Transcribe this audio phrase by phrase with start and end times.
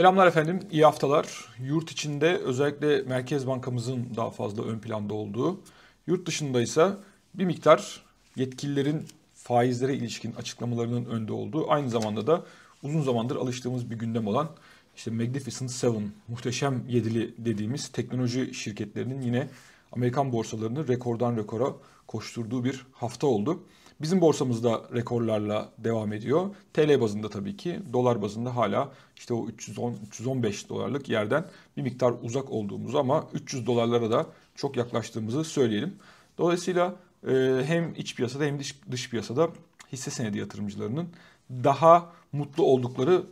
[0.00, 1.26] Selamlar efendim, iyi haftalar.
[1.58, 5.60] Yurt içinde özellikle Merkez Bankamızın daha fazla ön planda olduğu,
[6.06, 6.90] yurt dışında ise
[7.34, 8.02] bir miktar
[8.36, 12.44] yetkililerin faizlere ilişkin açıklamalarının önde olduğu, aynı zamanda da
[12.82, 14.50] uzun zamandır alıştığımız bir gündem olan
[14.96, 19.48] işte Magnificent Seven, muhteşem yedili dediğimiz teknoloji şirketlerinin yine
[19.92, 21.72] Amerikan borsalarını rekordan rekora
[22.06, 23.62] koşturduğu bir hafta oldu.
[24.02, 26.50] Bizim borsamızda rekorlarla devam ediyor.
[26.72, 31.44] TL bazında tabii ki, dolar bazında hala işte o 310-315 dolarlık yerden
[31.76, 35.94] bir miktar uzak olduğumuzu ama 300 dolarlara da çok yaklaştığımızı söyleyelim.
[36.38, 36.94] Dolayısıyla
[37.28, 39.48] e, hem iç piyasada hem dış, dış piyasada
[39.92, 41.08] hisse senedi yatırımcılarının
[41.50, 43.22] daha mutlu oldukları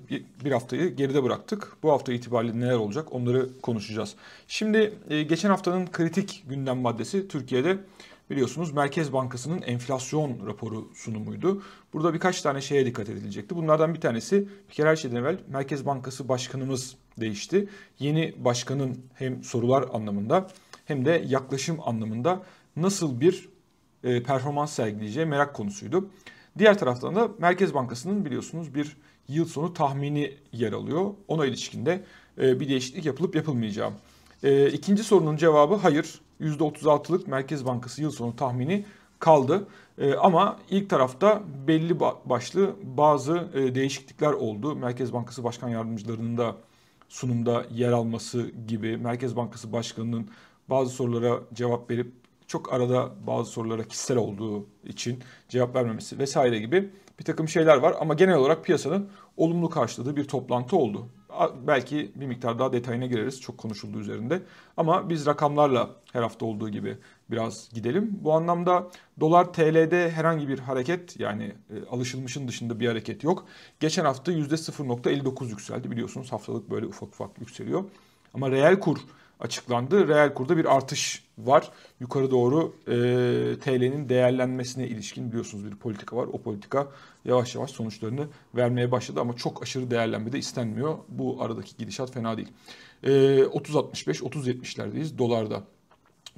[0.45, 1.77] bir haftayı geride bıraktık.
[1.83, 4.15] Bu hafta itibariyle neler olacak onları konuşacağız.
[4.49, 7.79] Şimdi e, geçen haftanın kritik gündem maddesi Türkiye'de
[8.31, 11.63] biliyorsunuz Merkez Bankası'nın enflasyon raporu sunumuydu.
[11.93, 13.57] Burada birkaç tane şeye dikkat edilecekti.
[13.57, 17.69] Bunlardan bir tanesi bir kere her şeyden evvel Merkez Bankası Başkanımız değişti.
[17.99, 20.49] Yeni başkanın hem sorular anlamında
[20.85, 22.43] hem de yaklaşım anlamında
[22.77, 23.49] nasıl bir
[24.05, 26.11] e, performans sergileyeceği merak konusuydu.
[26.59, 28.97] Diğer taraftan da Merkez Bankası'nın biliyorsunuz bir
[29.29, 31.15] yıl sonu tahmini yer alıyor.
[31.29, 32.05] Ona ilişkinde
[32.39, 33.91] e, bir değişiklik yapılıp yapılmayacağı.
[34.43, 36.21] E, ikinci sorunun cevabı hayır.
[36.41, 38.85] %36'lık Merkez Bankası yıl sonu tahmini
[39.19, 39.67] kaldı.
[39.99, 44.77] E, ama ilk tarafta belli başlı bazı e, değişiklikler oldu.
[44.77, 46.57] Merkez Bankası Başkan Yardımcılarının da
[47.09, 50.29] sunumda yer alması gibi, Merkez Bankası Başkanı'nın
[50.71, 52.13] bazı sorulara cevap verip
[52.47, 57.95] çok arada bazı sorulara kişisel olduğu için cevap vermemesi vesaire gibi bir takım şeyler var.
[58.01, 61.09] Ama genel olarak piyasanın olumlu karşıladığı bir toplantı oldu.
[61.67, 64.43] Belki bir miktar daha detayına gireriz çok konuşulduğu üzerinde.
[64.77, 66.97] Ama biz rakamlarla her hafta olduğu gibi
[67.31, 68.19] biraz gidelim.
[68.23, 68.91] Bu anlamda
[69.21, 73.47] dolar TL'de herhangi bir hareket yani e, alışılmışın dışında bir hareket yok.
[73.81, 77.85] Geçen hafta %0.59 yükseldi biliyorsunuz haftalık böyle ufak ufak yükseliyor.
[78.35, 78.99] Ama reel kur
[79.41, 80.09] açıklandı.
[80.09, 81.71] Reel kurda bir artış var.
[82.01, 82.93] Yukarı doğru e,
[83.59, 86.27] TL'nin değerlenmesine ilişkin biliyorsunuz bir politika var.
[86.33, 86.89] O politika
[87.25, 90.99] yavaş yavaş sonuçlarını vermeye başladı ama çok aşırı değerlenme de istenmiyor.
[91.09, 92.49] Bu aradaki gidişat fena değil.
[93.03, 95.63] E, 30.65, 30.70'lerdeyiz dolarda.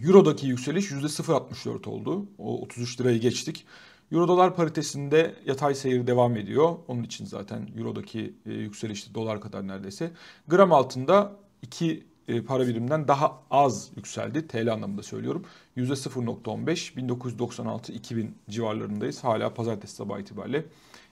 [0.05, 2.27] Euro'daki yükseliş %0.64 oldu.
[2.39, 3.67] O 33 lirayı geçtik.
[4.13, 6.77] Euro dolar paritesinde yatay seyir devam ediyor.
[6.89, 10.11] Onun için zaten Euro'daki e, yükseliş dolar kadar neredeyse.
[10.49, 12.01] Gram altında 2 e,
[12.47, 14.49] para birimden daha az yükseldi.
[14.49, 15.45] TL anlamında söylüyorum.
[15.77, 19.25] %0.15 1996-2000 civarlarındayız.
[19.25, 20.65] Hala pazartesi sabahı itibariyle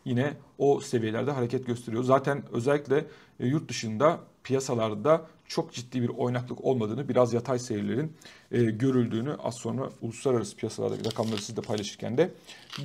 [0.05, 2.03] yine o seviyelerde hareket gösteriyor.
[2.03, 3.05] Zaten özellikle
[3.41, 8.13] e, yurt dışında piyasalarda çok ciddi bir oynaklık olmadığını, biraz yatay seyirlerin
[8.53, 12.31] e, görüldüğünü az sonra uluslararası piyasalardaki rakamları sizle paylaşırken de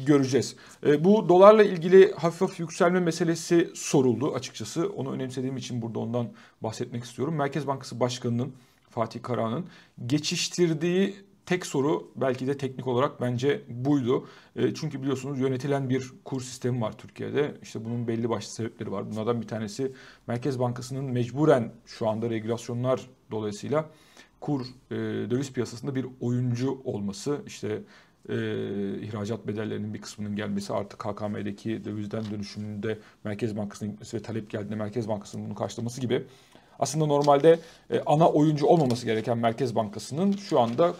[0.05, 0.55] göreceğiz.
[0.85, 4.89] E, bu dolarla ilgili hafif hafif yükselme meselesi soruldu açıkçası.
[4.89, 6.27] Onu önemsediğim için burada ondan
[6.61, 7.35] bahsetmek istiyorum.
[7.35, 8.53] Merkez Bankası Başkanı'nın
[8.89, 9.65] Fatih Karahan'ın
[10.05, 11.15] geçiştirdiği
[11.45, 14.27] tek soru belki de teknik olarak bence buydu.
[14.55, 17.55] E, çünkü biliyorsunuz yönetilen bir kur sistemi var Türkiye'de.
[17.61, 19.11] İşte bunun belli başlı sebepleri var.
[19.11, 19.91] Bunlardan bir tanesi
[20.27, 23.89] Merkez Bankası'nın mecburen şu anda regülasyonlar dolayısıyla
[24.41, 24.95] kur e,
[25.29, 27.41] döviz piyasasında bir oyuncu olması.
[27.47, 27.81] İşte
[28.29, 28.35] e,
[28.99, 34.75] ihracat bedellerinin bir kısmının gelmesi artık KKM'deki dövizden dönüşümünde Merkez Bankası'nın gitmesi ve talep geldiğinde
[34.75, 36.23] Merkez Bankası'nın bunu karşılaması gibi
[36.79, 40.93] aslında normalde e, ana oyuncu olmaması gereken Merkez Bankası'nın şu anda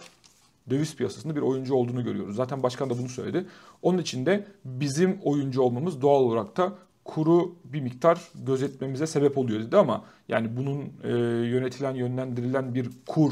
[0.69, 2.35] döviz piyasasında bir oyuncu olduğunu görüyoruz.
[2.35, 3.46] Zaten başkan da bunu söyledi.
[3.81, 6.74] Onun için de bizim oyuncu olmamız doğal olarak da
[7.06, 11.09] kuru bir miktar gözetmemize sebep oluyor dedi ama yani bunun e,
[11.47, 13.31] yönetilen, yönlendirilen bir kur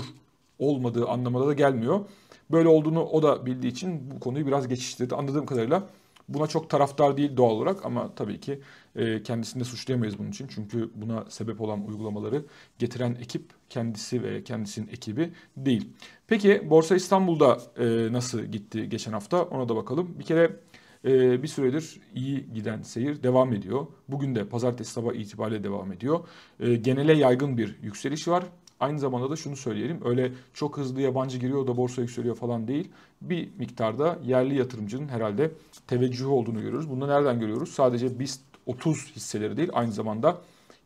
[0.60, 2.00] olmadığı anlamına da gelmiyor.
[2.52, 5.16] Böyle olduğunu o da bildiği için bu konuyu biraz geçiştirdi.
[5.16, 5.84] Anladığım kadarıyla
[6.34, 8.62] Buna çok taraftar değil doğal olarak ama tabii ki
[8.96, 10.48] e, kendisini de suçlayamayız bunun için.
[10.48, 12.46] Çünkü buna sebep olan uygulamaları
[12.80, 15.90] getiren ekip kendisi ve kendisinin ekibi değil.
[16.28, 20.20] Peki Borsa İstanbul'da e, nasıl gitti geçen hafta ona da bakalım.
[20.20, 20.60] Bir kere
[21.06, 23.88] e, bir süredir iyi giden seyir devam ediyor.
[24.08, 26.20] Bugün de pazartesi sabah itibariyle devam ediyor.
[26.60, 28.44] Genele yaygın bir yükseliş var.
[28.82, 30.00] Aynı zamanda da şunu söyleyelim.
[30.06, 32.90] Öyle çok hızlı yabancı giriyor da borsa yükseliyor falan değil.
[33.22, 35.52] Bir miktarda yerli yatırımcının herhalde
[35.88, 36.90] teveccühü olduğunu görüyoruz.
[36.90, 37.72] Bunu nereden görüyoruz?
[37.72, 40.38] Sadece BIST 30 hisseleri değil aynı zamanda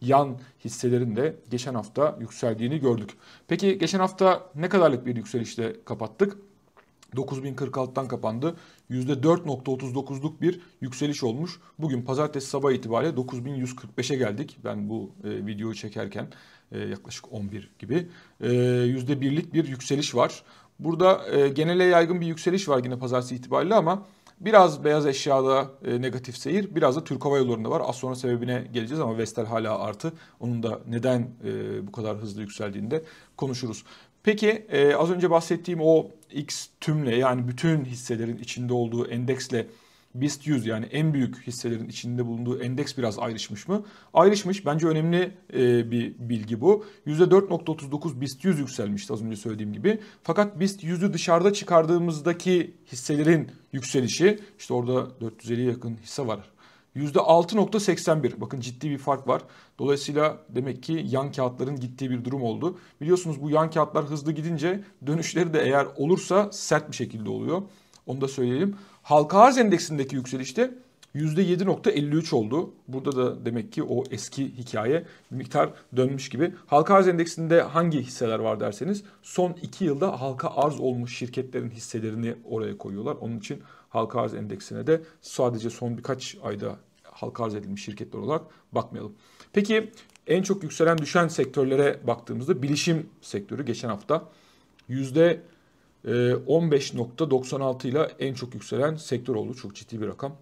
[0.02, 3.10] yan hisselerin de geçen hafta yükseldiğini gördük.
[3.48, 6.38] Peki geçen hafta ne kadarlık bir yükselişle kapattık?
[7.16, 8.56] 9046'dan kapandı.
[8.92, 11.60] %4.39'luk bir yükseliş olmuş.
[11.80, 14.58] Bugün pazartesi sabah itibariyle 9145'e geldik.
[14.64, 16.28] Ben bu e, videoyu çekerken
[16.72, 18.08] e, yaklaşık 11 gibi.
[18.42, 20.44] E, %1'lik bir yükseliş var.
[20.80, 24.06] Burada e, genele yaygın bir yükseliş var yine pazartesi itibariyle ama
[24.40, 27.82] Biraz beyaz eşyada e, negatif seyir, biraz da Türk Hava Yolları'nda var.
[27.86, 30.14] Az sonra sebebine geleceğiz ama Vestel hala artı.
[30.40, 33.04] Onun da neden e, bu kadar hızlı yükseldiğini de
[33.38, 33.84] konuşuruz.
[34.26, 39.68] Peki e, az önce bahsettiğim o X tümle yani bütün hisselerin içinde olduğu endeksle
[40.16, 43.86] BIST 100 yani en büyük hisselerin içinde bulunduğu endeks biraz ayrışmış mı?
[44.14, 44.66] Ayrışmış.
[44.66, 46.86] Bence önemli e, bir bilgi bu.
[47.08, 50.00] %4.39 BIST 100 yükselmişti az önce söylediğim gibi.
[50.24, 56.55] Fakat BIST 100'ü dışarıda çıkardığımızdaki hisselerin yükselişi işte orada 450'ye yakın hisse var.
[56.96, 59.42] %6.81 bakın ciddi bir fark var.
[59.80, 62.78] Dolayısıyla demek ki yan kağıtların gittiği bir durum oldu.
[63.02, 67.62] Biliyorsunuz bu yan kağıtlar hızlı gidince dönüşleri de eğer olursa sert bir şekilde oluyor.
[68.06, 68.76] Onu da söyleyelim.
[69.04, 70.72] Halka arz endeksindeki yükselişte
[71.16, 72.74] %7.53 oldu.
[72.88, 76.54] Burada da demek ki o eski hikaye bir miktar dönmüş gibi.
[76.68, 82.36] Halka arz endeksinde hangi hisseler var derseniz son 2 yılda halka arz olmuş şirketlerin hisselerini
[82.50, 83.16] oraya koyuyorlar.
[83.16, 83.62] Onun için
[83.96, 89.14] halka arz endeksine de sadece son birkaç ayda halka arz edilmiş şirketler olarak bakmayalım.
[89.54, 89.92] Peki
[90.28, 94.30] en çok yükselen düşen sektörlere baktığımızda bilişim sektörü geçen hafta
[94.88, 95.42] yüzde
[96.06, 99.54] 15.96 ee, ile en çok yükselen sektör oldu.
[99.54, 100.36] Çok ciddi bir rakam.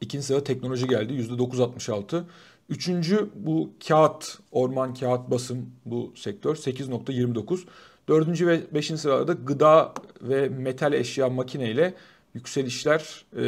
[0.00, 2.22] İkinci sırada teknoloji geldi %9.66.
[2.68, 7.60] Üçüncü bu kağıt, orman kağıt basım bu sektör 8.29.
[8.08, 11.94] Dördüncü ve beşinci sırada gıda ve metal eşya makine ile
[12.34, 13.42] yükselişler e,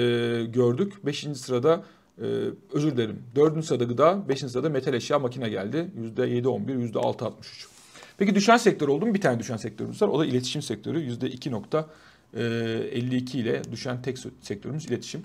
[0.45, 1.07] gördük.
[1.07, 1.85] Beşinci sırada
[2.19, 2.25] e,
[2.73, 3.23] özür dilerim.
[3.35, 5.91] Dördüncü sırada gıda, beşinci sırada metal eşya makine geldi.
[6.17, 7.33] %7.11, %6.63.
[8.19, 9.15] Peki düşen sektör oldu mu?
[9.15, 10.09] Bir tane düşen sektörümüz var.
[10.09, 10.99] O da iletişim sektörü.
[10.99, 15.23] %2.52 e, ile düşen tek sektörümüz iletişim.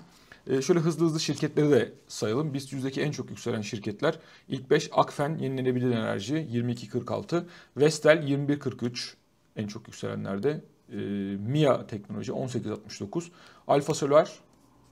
[0.50, 2.54] E, şöyle hızlı hızlı şirketleri de sayalım.
[2.54, 4.18] BIST yüzdeki en çok yükselen şirketler.
[4.48, 7.44] İlk 5 Akfen yenilenebilir enerji 22.46.
[7.76, 9.14] Vestel 21.43
[9.56, 10.60] en çok yükselenlerde.
[10.92, 10.96] E,
[11.36, 13.24] MIA teknoloji 18.69.
[13.68, 14.32] Alfa Solar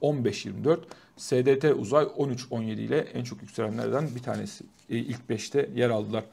[0.03, 0.79] 15.24.
[1.17, 4.65] SDT Uzay 13.17 ile en çok yükselenlerden bir tanesi.
[4.89, 6.25] ilk 5'te yer aldılar.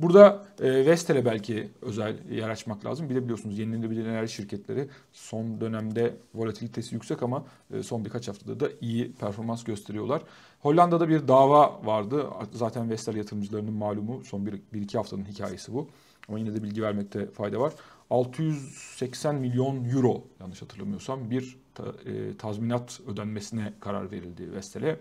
[0.00, 3.10] Burada e, Vestel'e belki özel yer açmak lazım.
[3.10, 7.44] Bir de biliyorsunuz yenilenebilir enerji şirketleri son dönemde volatilitesi yüksek ama
[7.74, 10.22] e, son birkaç haftada da iyi performans gösteriyorlar.
[10.60, 12.26] Hollanda'da bir dava vardı.
[12.52, 15.88] Zaten Vestel yatırımcılarının malumu son bir, bir iki haftanın hikayesi bu.
[16.28, 17.72] Ama yine de bilgi vermekte fayda var.
[18.10, 25.00] 680 milyon euro yanlış hatırlamıyorsam bir ta, e, tazminat ödenmesine karar verildi Vestel'e.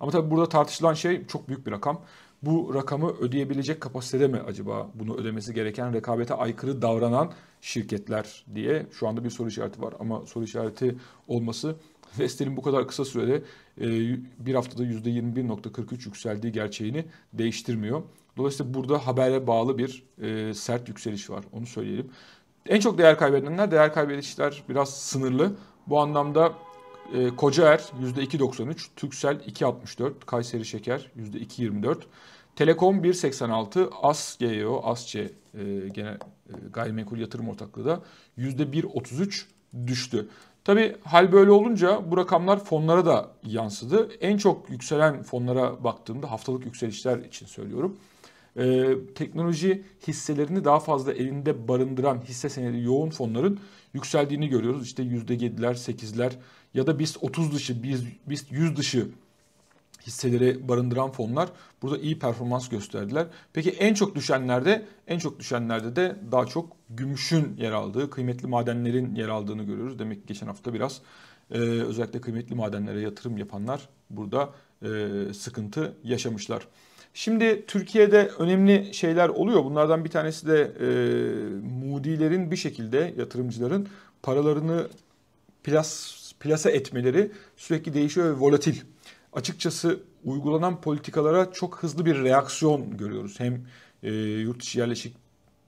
[0.00, 2.02] Ama tabii burada tartışılan şey çok büyük bir rakam
[2.42, 9.08] bu rakamı ödeyebilecek kapasitede mi acaba bunu ödemesi gereken rekabete aykırı davranan şirketler diye şu
[9.08, 9.94] anda bir soru işareti var.
[10.00, 10.96] Ama soru işareti
[11.28, 11.76] olması
[12.18, 13.42] Vestel'in bu kadar kısa sürede
[13.80, 13.86] e,
[14.46, 18.02] bir haftada %21.43 yükseldiği gerçeğini değiştirmiyor.
[18.36, 22.10] Dolayısıyla burada habere bağlı bir e, sert yükseliş var onu söyleyelim.
[22.68, 25.56] En çok değer kaybedenler, değer kaybedişler biraz sınırlı.
[25.86, 26.52] Bu anlamda
[27.14, 31.96] e, Kocaer %2.93, Türksel 2.64, Kayseri Şeker %2.24,
[32.56, 35.28] Telekom 1.86, ASGEO, ASC e,
[35.94, 36.18] gene e,
[36.72, 38.00] gayrimenkul yatırım ortaklığı da
[38.38, 39.44] %1.33
[39.86, 40.28] düştü.
[40.64, 44.08] Tabi hal böyle olunca bu rakamlar fonlara da yansıdı.
[44.20, 47.96] En çok yükselen fonlara baktığımda haftalık yükselişler için söylüyorum.
[48.58, 53.60] Ee, teknoloji hisselerini daha fazla elinde barındıran hisse senedi yoğun fonların
[53.94, 54.86] yükseldiğini görüyoruz.
[54.86, 56.32] İşte %7'ler, 8'ler
[56.74, 57.82] ya da BIST 30 dışı,
[58.26, 59.08] BIST 100 dışı
[60.06, 61.48] hisseleri barındıran fonlar
[61.82, 63.26] burada iyi performans gösterdiler.
[63.52, 69.14] Peki en çok düşenlerde en çok düşenlerde de daha çok gümüşün yer aldığı, kıymetli madenlerin
[69.14, 69.98] yer aldığını görüyoruz.
[69.98, 71.00] Demek ki geçen hafta biraz
[71.50, 74.50] e, özellikle kıymetli madenlere yatırım yapanlar burada
[74.82, 74.88] e,
[75.34, 76.68] sıkıntı yaşamışlar.
[77.16, 79.64] Şimdi Türkiye'de önemli şeyler oluyor.
[79.64, 80.86] Bunlardan bir tanesi de e,
[81.84, 83.88] Moody'lerin bir şekilde yatırımcıların
[84.22, 84.88] paralarını
[85.64, 88.76] plas, plasa etmeleri sürekli değişiyor ve volatil
[89.32, 93.40] açıkçası uygulanan politikalara çok hızlı bir reaksiyon görüyoruz.
[93.40, 93.66] Hem
[94.02, 95.16] e, yurt dışı yerleşik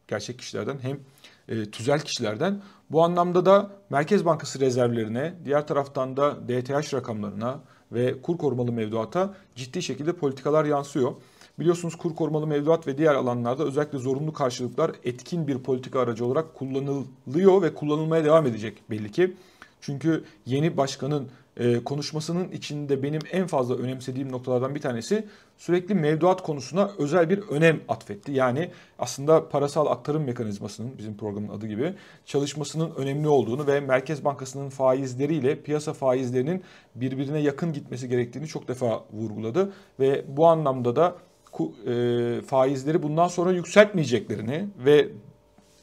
[0.09, 1.01] gerçek kişilerden hem
[1.49, 2.63] e, tüzel kişilerden.
[2.91, 7.61] Bu anlamda da Merkez Bankası rezervlerine, diğer taraftan da DTH rakamlarına
[7.93, 11.13] ve kur korumalı mevduata ciddi şekilde politikalar yansıyor.
[11.59, 16.55] Biliyorsunuz kur korumalı mevduat ve diğer alanlarda özellikle zorunlu karşılıklar etkin bir politika aracı olarak
[16.55, 19.35] kullanılıyor ve kullanılmaya devam edecek belli ki.
[19.81, 26.43] Çünkü yeni başkanın e, konuşmasının içinde benim en fazla önemsediğim noktalardan bir tanesi sürekli mevduat
[26.43, 28.33] konusuna özel bir önem atfetti.
[28.33, 31.95] Yani aslında parasal aktarım mekanizmasının bizim programın adı gibi
[32.27, 36.63] çalışmasının önemli olduğunu ve Merkez Bankası'nın faizleriyle piyasa faizlerinin
[36.95, 41.15] birbirine yakın gitmesi gerektiğini çok defa vurguladı ve bu anlamda da
[41.87, 45.09] e, faizleri bundan sonra yükseltmeyeceklerini ve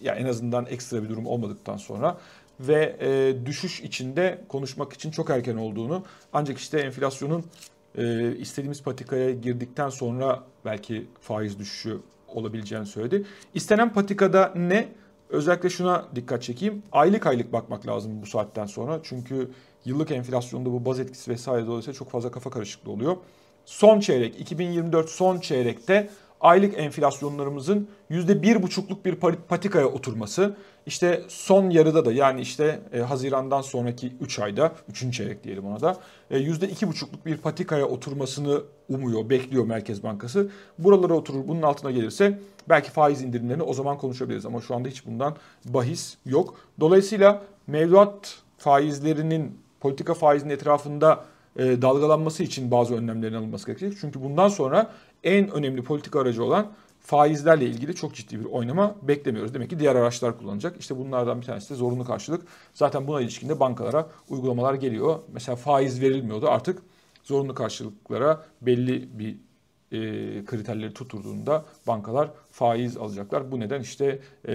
[0.01, 2.17] ya en azından ekstra bir durum olmadıktan sonra
[2.60, 6.03] ve e, düşüş içinde konuşmak için çok erken olduğunu
[6.34, 7.45] ancak işte enflasyonun
[7.98, 13.25] e, istediğimiz patikaya girdikten sonra belki faiz düşüşü olabileceğini söyledi.
[13.53, 14.88] İstenen patikada ne?
[15.29, 16.84] Özellikle şuna dikkat çekeyim.
[16.91, 19.00] Aylık aylık bakmak lazım bu saatten sonra.
[19.03, 19.51] Çünkü
[19.86, 23.17] yıllık enflasyonda bu baz etkisi vesaire dolayısıyla çok fazla kafa karışıklığı oluyor.
[23.65, 26.10] Son çeyrek 2024 son çeyrekte
[26.41, 29.15] aylık enflasyonlarımızın %1,5'luk bir
[29.48, 30.55] patikaya oturması.
[30.86, 35.17] İşte son yarıda da yani işte e, Haziran'dan sonraki 3 ayda, 3.
[35.17, 35.98] çeyrek diyelim ona da
[36.31, 40.50] e, %2,5'luk bir patikaya oturmasını umuyor, bekliyor Merkez Bankası.
[40.79, 45.05] Buralara oturur, bunun altına gelirse belki faiz indirimlerini o zaman konuşabiliriz ama şu anda hiç
[45.05, 46.55] bundan bahis yok.
[46.79, 53.97] Dolayısıyla mevduat faizlerinin politika faizinin etrafında e, dalgalanması için bazı önlemlerin alınması gerekecek.
[54.01, 54.91] Çünkü bundan sonra
[55.24, 59.53] en önemli politika aracı olan faizlerle ilgili çok ciddi bir oynama beklemiyoruz.
[59.53, 60.77] Demek ki diğer araçlar kullanacak.
[60.79, 62.47] İşte bunlardan bir tanesi de zorunlu karşılık.
[62.74, 65.19] Zaten buna ilişkin de bankalara uygulamalar geliyor.
[65.33, 66.81] Mesela faiz verilmiyordu artık
[67.24, 69.35] zorunlu karşılıklara belli bir
[69.91, 73.51] e, kriterleri tuturduğunda bankalar faiz alacaklar.
[73.51, 74.53] Bu neden işte e,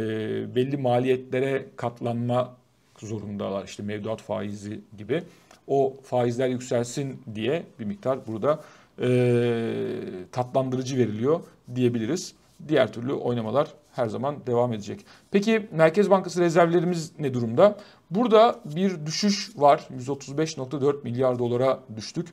[0.55, 2.57] belli maliyetlere katlanma
[2.99, 3.65] zorundalar.
[3.65, 5.23] İşte mevduat faizi gibi.
[5.71, 8.61] O faizler yükselsin diye bir miktar burada
[9.03, 9.09] e,
[10.33, 11.41] tatlandırıcı veriliyor
[11.75, 12.35] diyebiliriz.
[12.69, 15.07] Diğer türlü oynamalar her zaman devam edecek.
[15.31, 17.79] Peki Merkez Bankası rezervlerimiz ne durumda?
[18.11, 19.89] Burada bir düşüş var.
[19.99, 22.29] 135.4 milyar dolara düştük.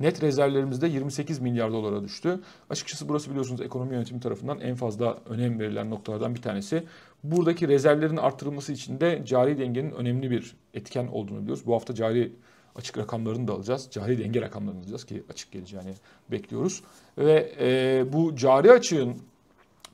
[0.00, 2.40] Net rezervlerimizde 28 milyar dolara düştü.
[2.70, 6.84] Açıkçası burası biliyorsunuz ekonomi yönetimi tarafından en fazla önem verilen noktalardan bir tanesi.
[7.24, 11.66] Buradaki rezervlerin artırılması için de cari dengenin önemli bir etken olduğunu biliyoruz.
[11.66, 12.32] Bu hafta cari
[12.76, 13.88] açık rakamlarını da alacağız.
[13.90, 15.94] Cari denge rakamlarını alacağız ki açık geleceğini
[16.30, 16.82] bekliyoruz.
[17.18, 19.16] Ve e, bu cari açığın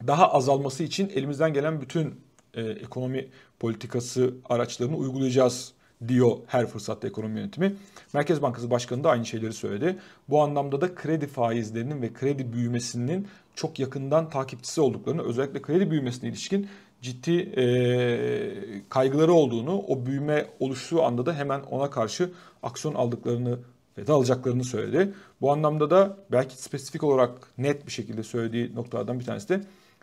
[0.07, 2.21] daha azalması için elimizden gelen bütün
[2.55, 5.73] e, ekonomi politikası araçlarını uygulayacağız
[6.09, 7.75] diyor her fırsatta ekonomi yönetimi.
[8.15, 9.99] Merkez Bankası Başkanı da aynı şeyleri söyledi.
[10.29, 16.31] Bu anlamda da kredi faizlerinin ve kredi büyümesinin çok yakından takipçisi olduklarını özellikle kredi büyümesine
[16.31, 16.69] ilişkin
[17.03, 17.65] ciddi e,
[18.89, 22.31] kaygıları olduğunu, o büyüme oluştuğu anda da hemen ona karşı
[22.63, 23.59] aksiyon aldıklarını
[23.99, 25.15] ve de alacaklarını söyledi.
[25.41, 29.61] Bu anlamda da belki spesifik olarak net bir şekilde söylediği noktalardan bir tanesi de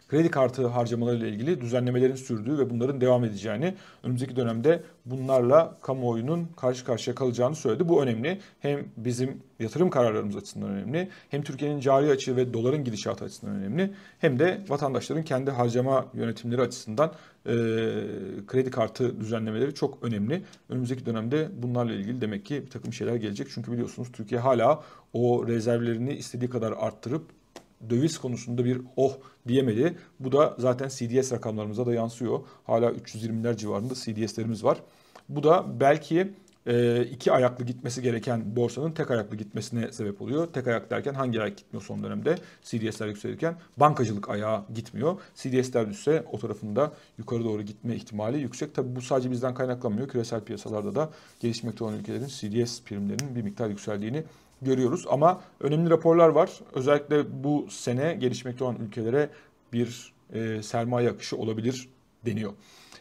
[0.07, 6.85] kredi kartı harcamalarıyla ilgili düzenlemelerin sürdüğü ve bunların devam edeceğini, önümüzdeki dönemde bunlarla kamuoyunun karşı
[6.85, 7.89] karşıya kalacağını söyledi.
[7.89, 8.39] Bu önemli.
[8.59, 13.93] Hem bizim yatırım kararlarımız açısından önemli, hem Türkiye'nin cari açığı ve doların gidişatı açısından önemli,
[14.19, 17.11] hem de vatandaşların kendi harcama yönetimleri açısından
[17.45, 17.53] e,
[18.47, 20.43] kredi kartı düzenlemeleri çok önemli.
[20.69, 23.47] Önümüzdeki dönemde bunlarla ilgili demek ki bir takım şeyler gelecek.
[23.53, 24.83] Çünkü biliyorsunuz Türkiye hala
[25.13, 27.23] o rezervlerini istediği kadar arttırıp
[27.89, 29.17] döviz konusunda bir oh
[29.48, 29.98] diyemedi.
[30.19, 32.39] Bu da zaten CDS rakamlarımıza da yansıyor.
[32.63, 34.77] Hala 320'ler civarında CDS'lerimiz var.
[35.29, 36.34] Bu da belki
[36.67, 40.48] e, iki ayaklı gitmesi gereken borsanın tek ayaklı gitmesine sebep oluyor.
[40.48, 42.36] Tek ayak derken hangi ayak gitmiyor son dönemde?
[42.63, 45.19] CDS'ler yükselirken bankacılık ayağı gitmiyor.
[45.36, 48.75] CDS'ler düşse o tarafında yukarı doğru gitme ihtimali yüksek.
[48.75, 50.07] Tabi bu sadece bizden kaynaklanmıyor.
[50.07, 54.24] Küresel piyasalarda da gelişmekte olan ülkelerin CDS primlerinin bir miktar yükseldiğini
[54.61, 55.05] görüyoruz.
[55.09, 56.51] Ama önemli raporlar var.
[56.73, 59.29] Özellikle bu sene gelişmekte olan ülkelere
[59.73, 61.89] bir e, sermaye akışı olabilir
[62.25, 62.53] deniyor.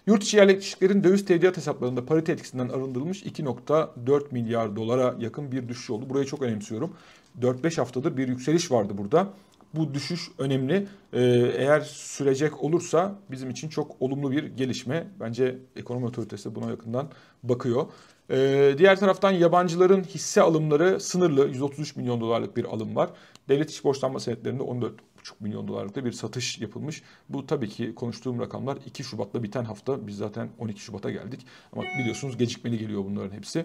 [0.07, 5.91] Yurt içi yerleşiklerin döviz tevdiat hesaplarında parite etkisinden arındırılmış 2.4 milyar dolara yakın bir düşüş
[5.91, 6.11] oldu.
[6.11, 6.93] Burayı çok önemsiyorum.
[7.41, 9.29] 4-5 haftadır bir yükseliş vardı burada.
[9.75, 10.87] Bu düşüş önemli.
[11.13, 11.21] Ee,
[11.57, 15.07] eğer sürecek olursa bizim için çok olumlu bir gelişme.
[15.21, 17.09] Bence ekonomi otoritesi buna yakından
[17.43, 17.87] bakıyor.
[18.31, 21.49] Ee, diğer taraftan yabancıların hisse alımları sınırlı.
[21.49, 23.11] 133 milyon dolarlık bir alım var.
[23.49, 27.03] Devlet iş borçlanma senetlerinde 14 buçuk milyon dolarlıkta bir satış yapılmış.
[27.29, 30.07] Bu tabii ki konuştuğum rakamlar 2 Şubat'ta biten hafta.
[30.07, 31.47] Biz zaten 12 Şubat'a geldik.
[31.73, 33.65] Ama biliyorsunuz gecikmeli geliyor bunların hepsi.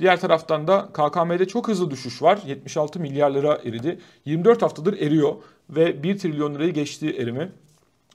[0.00, 2.42] Diğer taraftan da KKM'de çok hızlı düşüş var.
[2.46, 3.98] 76 milyar lira eridi.
[4.24, 5.34] 24 haftadır eriyor
[5.70, 7.52] ve 1 trilyon lirayı geçti erimi.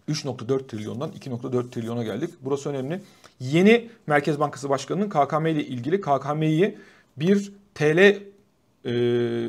[0.10, 2.30] 3.4 trilyondan 2.4 trilyona geldik.
[2.42, 3.02] Burası önemli.
[3.40, 6.78] Yeni Merkez Bankası Başkanı'nın KKM ile ilgili KKM'yi
[7.18, 8.92] bir TL e,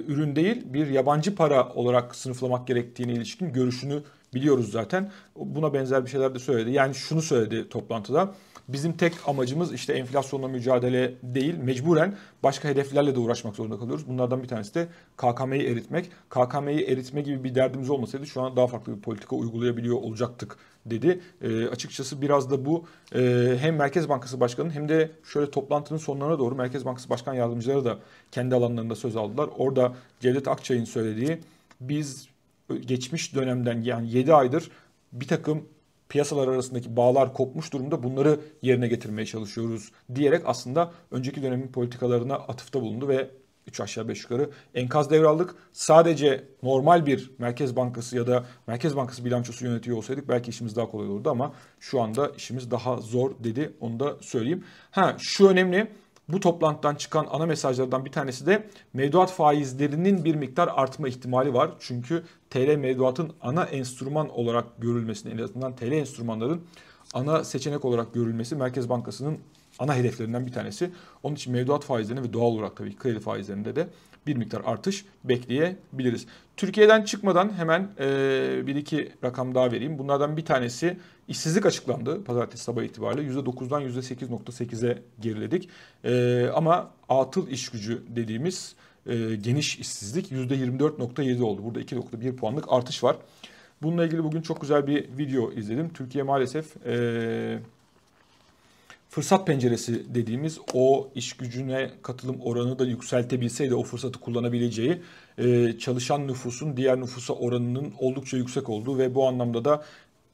[0.06, 4.02] ürün değil bir yabancı para olarak sınıflamak gerektiğine ilişkin görüşünü
[4.34, 5.11] biliyoruz zaten.
[5.37, 6.70] Buna benzer bir şeyler de söyledi.
[6.70, 8.34] Yani şunu söyledi toplantıda.
[8.68, 14.09] Bizim tek amacımız işte enflasyonla mücadele değil, mecburen başka hedeflerle de uğraşmak zorunda kalıyoruz.
[14.09, 16.11] Bunlardan bir tanesi de KKM'yi eritmek.
[16.30, 20.56] KKM'yi eritme gibi bir derdimiz olmasaydı şu an daha farklı bir politika uygulayabiliyor olacaktık
[20.87, 21.21] dedi.
[21.42, 26.38] E, açıkçası biraz da bu e, hem Merkez Bankası Başkanı hem de şöyle toplantının sonlarına
[26.38, 27.99] doğru Merkez Bankası Başkan Yardımcıları da
[28.33, 29.50] kendi alanlarında söz aldılar.
[29.59, 31.38] Orada Cevdet Akçay'ın söylediği
[31.80, 32.28] biz
[32.80, 34.71] geçmiş dönemden yani 7 aydır
[35.12, 35.68] bir takım
[36.14, 42.80] piyasalar arasındaki bağlar kopmuş durumda bunları yerine getirmeye çalışıyoruz diyerek aslında önceki dönemin politikalarına atıfta
[42.80, 43.30] bulundu ve
[43.66, 45.54] 3 aşağı 5 yukarı enkaz devraldık.
[45.73, 50.90] Sadece normal bir Merkez Bankası ya da Merkez Bankası bilançosu yönetiyor olsaydık belki işimiz daha
[50.90, 53.73] kolay olurdu ama şu anda işimiz daha zor dedi.
[53.80, 54.64] Onu da söyleyeyim.
[54.90, 55.88] Ha şu önemli.
[56.28, 61.71] Bu toplantıdan çıkan ana mesajlardan bir tanesi de mevduat faizlerinin bir miktar artma ihtimali var.
[61.81, 66.62] Çünkü TL mevduatın ana enstrüman olarak görülmesini en azından TL enstrümanların
[67.14, 69.38] ana seçenek olarak görülmesi Merkez Bankası'nın
[69.78, 70.90] ana hedeflerinden bir tanesi.
[71.23, 73.88] Onun için mevduat faizlerine ve doğal olarak tabii kredi faizlerinde de
[74.26, 76.26] bir miktar artış bekleyebiliriz.
[76.57, 78.07] Türkiye'den çıkmadan hemen e,
[78.66, 79.99] bir iki rakam daha vereyim.
[79.99, 80.97] Bunlardan bir tanesi
[81.28, 83.33] işsizlik açıklandı pazartesi sabah itibariyle.
[83.33, 85.69] %9'dan %8.8'e geriledik.
[86.04, 88.75] E, ama atıl iş gücü dediğimiz
[89.07, 91.64] e, geniş işsizlik %24.7 oldu.
[91.64, 93.16] Burada 2.1 puanlık artış var.
[93.83, 95.93] Bununla ilgili bugün çok güzel bir video izledim.
[95.93, 96.87] Türkiye maalesef...
[96.87, 97.59] E,
[99.14, 105.02] fırsat penceresi dediğimiz o iş gücüne katılım oranı da yükseltebilseydi o fırsatı kullanabileceği
[105.38, 109.85] e, çalışan nüfusun diğer nüfusa oranının oldukça yüksek olduğu ve bu anlamda da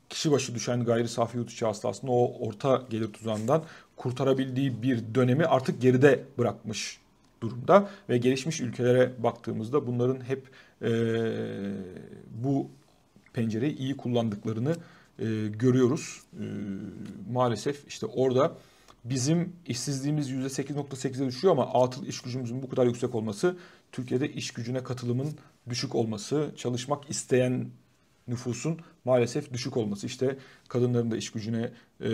[0.08, 3.64] kişi başı düşen gayri safi yurt içi hasılasını o orta gelir tuzağından
[3.96, 7.00] kurtarabildiği bir dönemi artık geride bırakmış
[7.42, 10.48] durumda ve gelişmiş ülkelere baktığımızda bunların hep
[10.82, 10.90] e,
[12.30, 12.68] bu
[13.32, 14.76] pencereyi iyi kullandıklarını
[15.18, 16.22] e, görüyoruz.
[16.32, 16.44] E,
[17.32, 18.52] maalesef işte orada
[19.04, 23.56] bizim işsizliğimiz %8.8'e düşüyor ama atıl iş gücümüzün bu kadar yüksek olması
[23.92, 25.38] Türkiye'de iş gücüne katılımın
[25.68, 27.70] düşük olması, çalışmak isteyen
[28.28, 30.06] nüfusun maalesef düşük olması.
[30.06, 30.38] İşte
[30.68, 32.10] kadınların da iş gücüne e,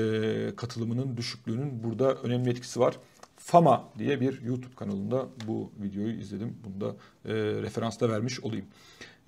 [0.57, 2.97] katılımının düşüklüğünün burada önemli etkisi var.
[3.37, 6.57] Fama diye bir YouTube kanalında bu videoyu izledim.
[6.65, 8.67] Bunu da e, referansta vermiş olayım.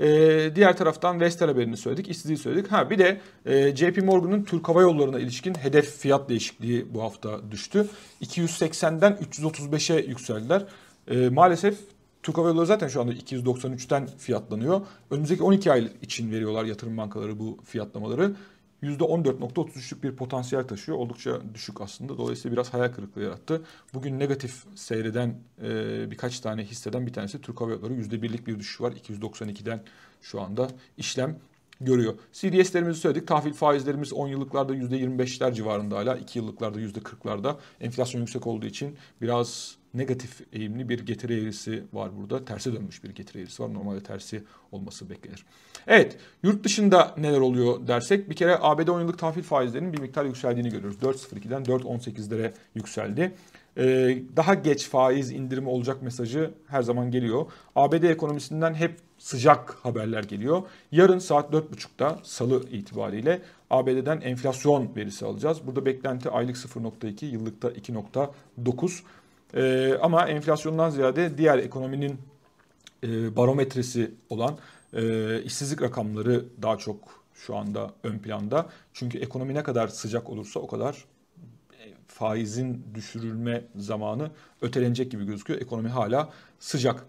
[0.01, 0.07] E,
[0.55, 2.73] diğer taraftan Vestel haberini söyledik, işsizliği söyledik.
[2.73, 7.51] Ha bir de e, JP Morgan'ın Türk Hava Yolları'na ilişkin hedef fiyat değişikliği bu hafta
[7.51, 7.89] düştü.
[8.23, 10.65] 280'den 335'e yükseldiler.
[11.09, 11.79] E, maalesef
[12.23, 14.81] Türk Hava Yolları zaten şu anda 293'ten fiyatlanıyor.
[15.11, 18.33] Önümüzdeki 12 ay için veriyorlar yatırım bankaları bu fiyatlamaları.
[18.83, 20.99] %14.33'lük bir potansiyel taşıyor.
[20.99, 22.19] Oldukça düşük aslında.
[22.19, 23.63] Dolayısıyla biraz hayal kırıklığı yarattı.
[23.95, 27.95] Bugün negatif seyreden e, birkaç tane hisseden bir tanesi Türk Hava Yolları.
[27.95, 28.93] %1'lik bir düşüş var.
[28.93, 29.83] 292'den
[30.23, 31.39] şu anda işlem
[31.81, 32.15] görüyor.
[32.33, 33.29] CDS'lerimizi söyledik.
[33.29, 36.17] Tahvil faizlerimiz 10 yıllıklarda %25'ler civarında hala.
[36.17, 37.57] 2 yıllıklarda %40'larda.
[37.81, 42.45] Enflasyon yüksek olduğu için biraz negatif eğimli bir getiri eğrisi var burada.
[42.45, 43.75] Terse dönmüş bir getiri eğrisi var.
[43.75, 45.45] Normalde tersi olması beklenir.
[45.87, 50.25] Evet, yurt dışında neler oluyor dersek bir kere ABD 10 yıllık tahvil faizlerinin bir miktar
[50.25, 50.99] yükseldiğini görüyoruz.
[51.03, 53.35] 4.02'den 4.18'lere yükseldi.
[53.77, 57.47] Ee, daha geç faiz indirimi olacak mesajı her zaman geliyor.
[57.77, 60.63] ABD ekonomisinden hep sıcak haberler geliyor.
[60.93, 65.59] Yarın saat 4.30'da salı itibariyle ABD'den enflasyon verisi alacağız.
[65.67, 69.03] Burada beklenti aylık 0.2, yıllıkta 2.9.
[69.55, 72.19] Ee, ama enflasyondan ziyade diğer ekonominin
[73.03, 74.59] e, barometresi olan
[74.93, 76.97] e, işsizlik rakamları daha çok
[77.35, 78.67] şu anda ön planda.
[78.93, 81.05] Çünkü ekonomi ne kadar sıcak olursa o kadar
[81.73, 84.31] e, faizin düşürülme zamanı
[84.63, 85.61] ötelenecek gibi gözüküyor.
[85.61, 86.31] Ekonomi hala
[86.61, 87.05] sıcak.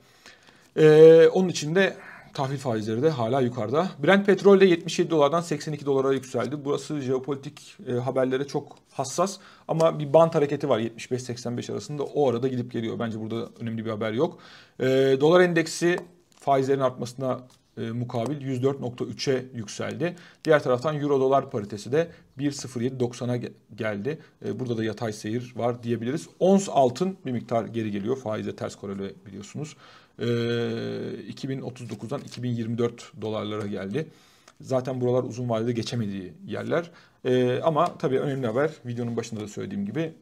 [0.78, 1.98] Ee, onun için de
[2.34, 3.90] tahvil faizleri de hala yukarıda.
[4.04, 6.66] Brent petrol de 77 dolardan 82 dolara yükseldi.
[6.66, 9.38] Burası jeopolitik e, haberlere çok hassas
[9.68, 12.04] ama bir bant hareketi var 75-85 arasında.
[12.04, 13.00] O arada gidip geliyor.
[13.00, 14.40] Bence burada önemli bir haber yok.
[14.80, 14.86] E,
[15.22, 16.00] dolar endeksi
[16.40, 17.40] faizlerin artmasına
[17.78, 20.16] e, mukabil 104.3'e yükseldi.
[20.46, 24.20] Diğer taraftan euro dolar paritesi de 1.07.90'a geldi.
[24.46, 26.28] E, burada da yatay seyir var diyebiliriz.
[26.40, 28.18] Ons altın bir miktar geri geliyor.
[28.18, 29.76] Faize ters korele biliyorsunuz.
[30.20, 30.26] E,
[31.32, 34.08] 2039'dan 2024 dolarlara geldi.
[34.62, 36.92] Zaten buralar uzun vadede geçemediği yerler.
[37.26, 40.14] E, ama tabii önemli haber videonun başında da söylediğim gibi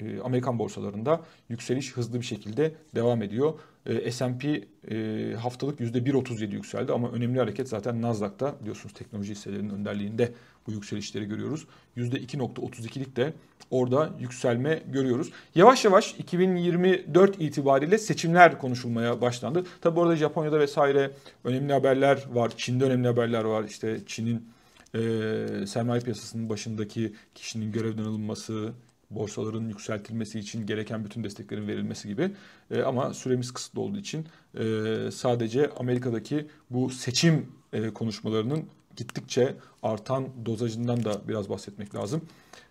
[0.00, 3.54] e, Amerikan borsalarında yükseliş hızlı bir şekilde devam ediyor.
[3.86, 10.32] E, S&P e, haftalık %1.37 yükseldi ama önemli hareket zaten Nasdaq'ta biliyorsunuz teknoloji hisselerinin önderliğinde
[10.66, 11.66] bu yükselişleri görüyoruz.
[11.96, 13.32] %2.32'lik de
[13.70, 15.30] orada yükselme görüyoruz.
[15.54, 19.64] Yavaş yavaş 2024 itibariyle seçimler konuşulmaya başlandı.
[19.80, 21.10] Tabi orada Japonya'da vesaire
[21.44, 22.52] önemli haberler var.
[22.56, 23.64] Çin'de önemli haberler var.
[23.64, 24.48] İşte Çin'in
[24.94, 28.72] e, sermaye piyasasının başındaki kişinin görevden alınması,
[29.10, 32.30] borsaların yükseltilmesi için gereken bütün desteklerin verilmesi gibi.
[32.70, 34.26] E, ama süremiz kısıtlı olduğu için
[34.58, 34.64] e,
[35.12, 38.64] sadece Amerika'daki bu seçim e, konuşmalarının
[38.96, 42.22] gittikçe artan dozajından da biraz bahsetmek lazım.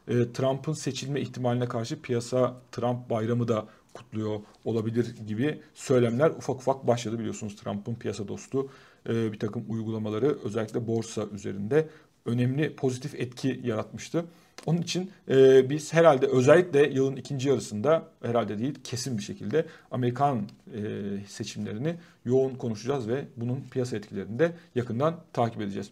[0.08, 6.88] E, Trump'ın seçilme ihtimaline karşı piyasa Trump bayramı da kutluyor olabilir gibi söylemler ufak ufak
[6.88, 8.69] başladı biliyorsunuz Trump'ın piyasa dostu
[9.10, 11.89] e, bir takım uygulamaları özellikle borsa üzerinde
[12.26, 14.26] önemli pozitif etki yaratmıştı.
[14.66, 20.50] Onun için e, biz herhalde özellikle yılın ikinci yarısında herhalde değil kesin bir şekilde Amerikan
[20.74, 20.82] e,
[21.28, 25.89] seçimlerini yoğun konuşacağız ve bunun piyasa etkilerini de yakından takip edeceğiz.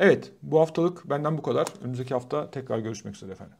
[0.00, 1.66] Evet bu haftalık benden bu kadar.
[1.82, 3.56] Önümüzdeki hafta tekrar görüşmek üzere efendim.